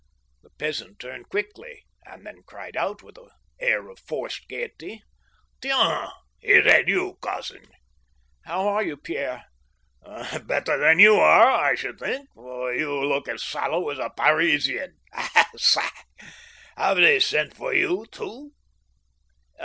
[0.41, 5.03] The peasant turned quickly, frowned, and then cried out, with an air of forced gayety:"
[5.61, 7.61] Tiensl Is that you cousin?""
[8.47, 9.43] How are you, Pierre?""
[10.47, 14.97] Better than you are, I should think, for you look as sallow as a Parisian....
[15.13, 15.89] Ah^ ga
[16.29, 18.51] / Have they sent for you, too